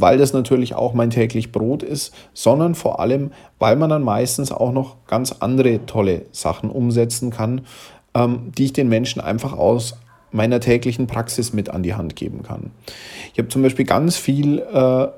weil 0.00 0.18
das 0.18 0.32
natürlich 0.32 0.74
auch 0.74 0.94
mein 0.94 1.10
täglich 1.10 1.50
Brot 1.50 1.82
ist, 1.82 2.14
sondern 2.32 2.74
vor 2.74 3.00
allem, 3.00 3.32
weil 3.58 3.76
man 3.76 3.90
dann 3.90 4.02
meistens 4.02 4.52
auch 4.52 4.72
noch 4.72 4.96
ganz 5.06 5.36
andere 5.40 5.86
tolle 5.86 6.26
Sachen 6.30 6.70
umsetzen 6.70 7.30
kann, 7.30 7.62
ähm, 8.14 8.52
die 8.56 8.66
ich 8.66 8.72
den 8.72 8.88
Menschen 8.88 9.20
einfach 9.20 9.52
aus 9.52 9.96
meiner 10.30 10.60
täglichen 10.60 11.06
Praxis 11.06 11.52
mit 11.52 11.70
an 11.70 11.82
die 11.82 11.94
Hand 11.94 12.14
geben 12.14 12.42
kann. 12.42 12.70
Ich 13.32 13.38
habe 13.38 13.48
zum 13.48 13.62
Beispiel 13.62 13.84
ganz 13.84 14.16
viel 14.16 14.60
äh, 14.60 15.08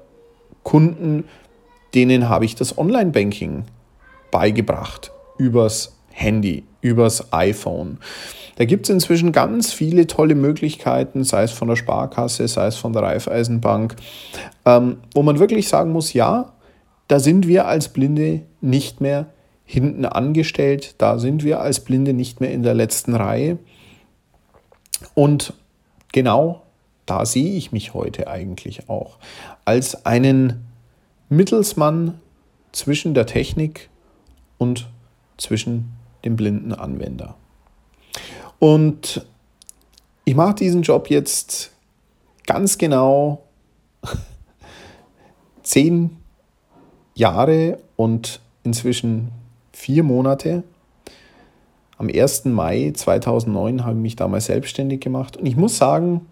Kunden, 0.63 1.25
denen 1.95 2.29
habe 2.29 2.45
ich 2.45 2.55
das 2.55 2.79
Online-Banking 2.79 3.65
beigebracht 4.31 5.11
übers 5.39 5.97
Handy, 6.11 6.65
übers 6.81 7.33
iPhone. 7.33 7.99
Da 8.57 8.65
gibt 8.65 8.87
es 8.87 8.91
inzwischen 8.91 9.33
ganz 9.33 9.73
viele 9.73 10.07
tolle 10.07 10.35
Möglichkeiten, 10.35 11.25
sei 11.25 11.45
es 11.45 11.53
von 11.53 11.69
der 11.69 11.77
Sparkasse, 11.77 12.47
sei 12.47 12.67
es 12.67 12.77
von 12.77 12.93
der 12.93 13.03
Raiffeisenbank, 13.03 13.97
ähm, 14.67 14.99
wo 15.15 15.23
man 15.23 15.39
wirklich 15.39 15.69
sagen 15.69 15.93
muss, 15.93 16.13
ja, 16.13 16.53
da 17.09 17.19
sind 17.19 17.49
wir 17.49 17.67
als 17.67 17.89
Blinde 17.89 18.43
nicht 18.61 19.01
mehr 19.01 19.27
hinten 19.65 20.05
angestellt, 20.05 20.95
da 20.99 21.19
sind 21.19 21.45
wir 21.45 21.61
als 21.61 21.81
Blinde 21.81 22.13
nicht 22.13 22.41
mehr 22.41 22.53
in 22.53 22.63
der 22.63 22.75
letzten 22.75 23.15
Reihe. 23.15 23.59
Und 25.15 25.55
genau 26.13 26.63
da 27.07 27.27
sehe 27.27 27.57
ich 27.57 27.73
mich 27.73 27.95
heute 27.95 28.29
eigentlich 28.29 28.89
auch 28.89 29.19
als 29.65 30.07
einen 30.07 30.67
Mittelsmann 31.29 32.21
zwischen 32.73 33.15
der 33.15 33.27
Technik 33.27 33.91
und 34.59 34.89
zwischen 35.37 35.93
dem 36.25 36.37
blinden 36.37 36.73
Anwender. 36.73 37.35
Und 38.59 39.27
ich 40.25 40.35
mache 40.35 40.55
diesen 40.55 40.83
Job 40.83 41.09
jetzt 41.09 41.73
ganz 42.47 42.79
genau 42.79 43.43
zehn 45.63 46.17
Jahre 47.15 47.79
und 47.97 48.41
inzwischen 48.63 49.31
vier 49.73 50.03
Monate. 50.03 50.63
Am 51.97 52.09
1. 52.09 52.47
Mai 52.47 52.93
2009 52.95 53.85
habe 53.85 53.97
ich 53.97 54.03
mich 54.03 54.17
damals 54.17 54.47
selbstständig 54.47 55.01
gemacht. 55.01 55.37
Und 55.37 55.47
ich 55.47 55.57
muss 55.57 55.77
sagen, 55.77 56.27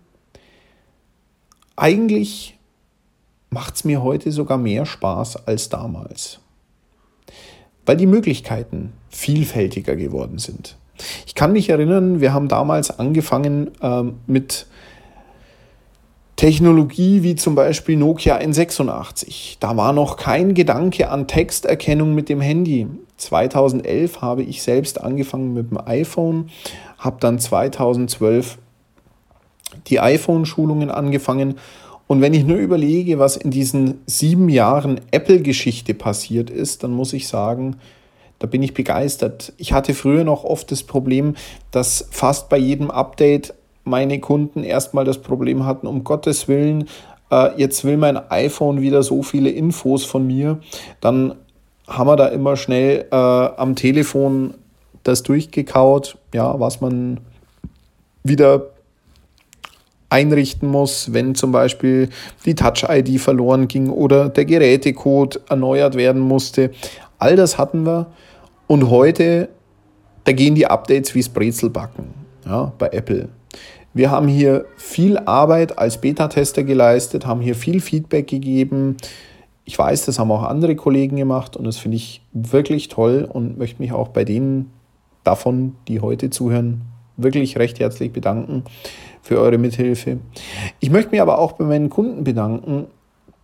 eigentlich 1.76 2.59
macht 3.50 3.76
es 3.76 3.85
mir 3.85 4.02
heute 4.02 4.33
sogar 4.33 4.59
mehr 4.59 4.87
Spaß 4.87 5.47
als 5.47 5.68
damals. 5.68 6.40
Weil 7.88 7.97
die 7.97 8.04
Möglichkeiten 8.04 8.92
vielfältiger 9.09 9.97
geworden 9.97 10.37
sind. 10.37 10.76
Ich 11.26 11.35
kann 11.35 11.52
mich 11.52 11.71
erinnern, 11.71 12.21
wir 12.21 12.35
haben 12.35 12.49
damals 12.49 12.99
angefangen 12.99 13.71
ähm, 13.80 14.16
mit 14.26 14.66
Technologie 16.37 17.23
wie 17.23 17.35
zum 17.35 17.54
Beispiel 17.54 17.97
Nokia 17.97 18.37
N86. 18.40 19.57
Da 19.59 19.78
war 19.78 19.95
noch 19.95 20.18
kein 20.18 20.52
Gedanke 20.52 21.09
an 21.09 21.28
Texterkennung 21.28 22.14
mit 22.14 22.28
dem 22.28 22.42
Handy. 22.42 22.88
2011 23.16 24.21
habe 24.21 24.42
ich 24.42 24.62
selbst 24.62 25.00
angefangen 25.00 25.54
mit 25.54 25.71
dem 25.71 25.78
iPhone, 25.78 26.50
habe 26.99 27.16
dann 27.21 27.38
2012 27.38 28.59
die 29.87 29.99
iPhone-Schulungen 29.99 30.90
angefangen. 30.90 31.54
Und 32.08 32.22
wenn 32.22 32.34
ich 32.34 32.44
nur 32.44 32.56
überlege, 32.56 33.18
was 33.18 33.36
in 33.36 33.50
diesen 33.50 34.00
sieben 34.06 34.48
Jahren 34.48 35.00
Apple-Geschichte 35.12 35.94
passiert 35.94 36.50
ist, 36.50 36.82
dann 36.82 36.90
muss 36.90 37.12
ich 37.12 37.28
sagen, 37.28 37.76
da 38.38 38.46
bin 38.46 38.62
ich 38.62 38.74
begeistert. 38.74 39.52
Ich 39.58 39.72
hatte 39.72 39.94
früher 39.94 40.24
noch 40.24 40.42
oft 40.42 40.72
das 40.72 40.82
Problem, 40.82 41.36
dass 41.70 42.08
fast 42.10 42.48
bei 42.48 42.56
jedem 42.56 42.90
Update 42.90 43.54
meine 43.84 44.20
Kunden 44.20 44.64
erstmal 44.64 45.04
das 45.04 45.18
Problem 45.18 45.66
hatten, 45.66 45.86
um 45.86 46.02
Gottes 46.02 46.48
Willen, 46.48 46.88
äh, 47.30 47.60
jetzt 47.60 47.84
will 47.84 47.96
mein 47.96 48.16
iPhone 48.30 48.80
wieder 48.80 49.02
so 49.02 49.22
viele 49.22 49.50
Infos 49.50 50.04
von 50.04 50.26
mir. 50.26 50.60
Dann 51.00 51.34
haben 51.86 52.08
wir 52.08 52.16
da 52.16 52.28
immer 52.28 52.56
schnell 52.56 53.06
äh, 53.10 53.14
am 53.14 53.74
Telefon 53.76 54.54
das 55.02 55.22
durchgekaut, 55.22 56.18
ja, 56.34 56.58
was 56.58 56.80
man 56.80 57.20
wieder 58.24 58.70
einrichten 60.11 60.68
muss, 60.68 61.12
wenn 61.12 61.35
zum 61.35 61.53
Beispiel 61.53 62.09
die 62.44 62.55
Touch-ID 62.55 63.21
verloren 63.21 63.68
ging 63.68 63.90
oder 63.90 64.29
der 64.29 64.44
Gerätecode 64.44 65.40
erneuert 65.49 65.97
werden 65.97 66.21
musste. 66.21 66.71
All 67.18 67.37
das 67.37 67.59
hatten 67.59 67.85
wir. 67.85 68.07
Und 68.66 68.90
heute, 68.90 69.49
da 70.25 70.33
gehen 70.33 70.55
die 70.55 70.66
Updates 70.66 71.14
wie 71.14 71.23
Brezelbacken 71.23 72.07
ja, 72.47 72.73
bei 72.79 72.88
Apple. 72.88 73.29
Wir 73.94 74.11
haben 74.11 74.29
hier 74.29 74.66
viel 74.77 75.18
Arbeit 75.18 75.79
als 75.79 76.01
Beta-Tester 76.01 76.62
geleistet, 76.62 77.27
haben 77.27 77.40
hier 77.40 77.55
viel 77.55 77.81
Feedback 77.81 78.29
gegeben. 78.29 78.97
Ich 79.64 79.79
weiß, 79.79 80.07
das 80.07 80.18
haben 80.18 80.31
auch 80.31 80.42
andere 80.42 80.77
Kollegen 80.77 81.16
gemacht 81.16 81.57
und 81.57 81.64
das 81.64 81.79
finde 81.79 81.97
ich 81.97 82.23
wirklich 82.33 82.88
toll 82.88 83.29
und 83.31 83.59
möchte 83.59 83.83
mich 83.83 83.92
auch 83.92 84.09
bei 84.09 84.25
denen 84.25 84.71
davon, 85.25 85.75
die 85.88 86.01
heute 86.01 86.31
zuhören, 86.31 86.83
wirklich 87.16 87.59
recht 87.59 87.81
herzlich 87.81 88.12
bedanken 88.12 88.62
für 89.22 89.38
eure 89.38 89.59
Mithilfe. 89.59 90.18
Ich 90.81 90.90
möchte 90.90 91.11
mich 91.11 91.20
aber 91.20 91.38
auch 91.38 91.52
bei 91.52 91.64
meinen 91.64 91.90
Kunden 91.90 92.24
bedanken 92.24 92.87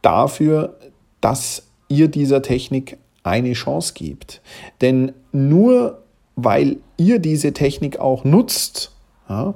dafür, 0.02 0.76
dass 1.20 1.68
ihr 1.88 2.08
dieser 2.08 2.42
Technik 2.42 2.98
eine 3.22 3.52
Chance 3.52 3.94
gibt. 3.94 4.42
Denn 4.80 5.12
nur 5.32 6.02
weil 6.36 6.78
ihr 6.96 7.18
diese 7.18 7.52
Technik 7.52 7.98
auch 7.98 8.24
nutzt, 8.24 8.92
ja, 9.28 9.54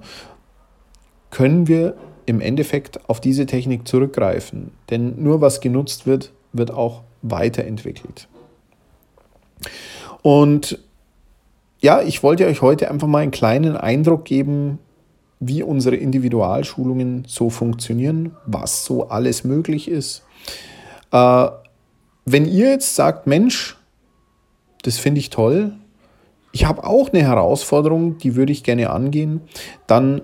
können 1.31 1.69
wir 1.69 1.97
im 2.27 2.41
Endeffekt 2.41 3.09
auf 3.09 3.21
diese 3.21 3.47
Technik 3.47 3.87
zurückgreifen. 3.89 4.73
Denn 4.91 5.23
nur 5.23 5.41
was 5.41 5.61
genutzt 5.61 6.07
wird, 6.07 6.33
wird 6.53 6.71
auch 6.71 7.03
weiterentwickelt. 7.23 8.29
Und 10.23 10.79
ja, 11.81 12.03
ich 12.03 12.23
wollte 12.23 12.47
euch 12.47 12.63
heute 12.63 12.91
einfach 12.91 13.07
mal 13.07 13.21
einen 13.21 13.31
kleinen 13.31 13.77
Eindruck 13.77 14.25
geben, 14.25 14.79
wie 15.41 15.63
unsere 15.63 15.97
Individualschulungen 15.97 17.25
so 17.27 17.51
funktionieren, 17.51 18.37
was 18.47 18.85
so 18.85 19.09
alles 19.09 19.45
möglich 19.45 19.89
ist. 19.89 20.25
Äh, 21.13 21.49
wenn 22.25 22.47
ihr 22.47 22.71
jetzt 22.71 22.95
sagt, 22.95 23.27
Mensch, 23.27 23.77
das 24.83 24.99
finde 24.99 25.21
ich 25.21 25.31
toll, 25.31 25.73
ich 26.53 26.65
habe 26.65 26.85
auch 26.85 27.13
eine 27.13 27.23
Herausforderung, 27.23 28.19
die 28.19 28.35
würde 28.35 28.53
ich 28.53 28.65
gerne 28.65 28.91
angehen, 28.91 29.43
dann 29.87 30.23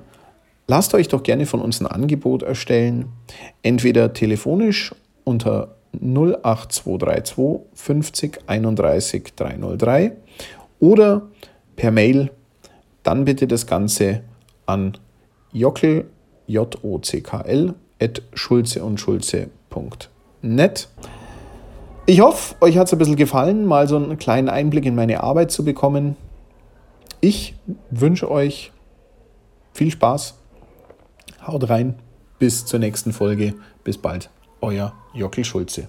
lasst 0.67 0.95
euch 0.95 1.09
doch 1.09 1.23
gerne 1.23 1.47
von 1.47 1.61
uns 1.61 1.81
ein 1.81 1.87
Angebot 1.87 2.43
erstellen. 2.43 3.07
Entweder 3.63 4.13
telefonisch 4.13 4.95
unter 5.25 5.77
08232 5.93 7.61
50 7.75 8.39
31 8.47 9.35
303 9.37 10.13
oder 10.81 11.23
per 11.77 11.91
Mail. 11.91 12.31
Dann 13.03 13.25
bitte 13.25 13.47
das 13.47 13.67
Ganze 13.67 14.23
an 14.67 14.97
jockel, 15.55 16.05
j 16.47 16.59
o 16.83 16.99
c 16.99 17.23
k 17.23 17.41
l 17.41 17.75
at 17.99 18.21
schulze 18.35 18.85
und 18.85 19.01
schulze.net. 19.01 20.89
Ich 22.07 22.21
hoffe, 22.21 22.57
euch 22.61 22.77
hat 22.77 22.89
es 22.89 22.93
ein 22.93 22.99
bisschen 22.99 23.17
gefallen, 23.17 23.65
mal 23.65 23.89
so 23.89 23.97
einen 23.97 24.19
kleinen 24.19 24.51
Einblick 24.51 24.85
in 24.85 24.95
meine 24.95 25.23
Arbeit 25.23 25.51
zu 25.51 25.65
bekommen. 25.65 26.17
Ich 27.23 27.55
wünsche 27.91 28.31
euch 28.31 28.73
viel 29.73 29.91
Spaß. 29.91 30.35
Haut 31.47 31.71
rein. 31.71 31.95
Bis 32.39 32.67
zur 32.67 32.81
nächsten 32.81 33.15
Folge. 33.15 33.55
Bis 33.85 33.97
bald. 33.97 34.29
Euer 34.61 34.93
Jockel 35.15 35.45
Schulze. 35.45 35.89